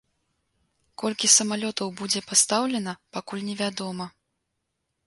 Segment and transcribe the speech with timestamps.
[1.03, 4.05] Колькі самалётаў будзе пастаўлена, пакуль невядома.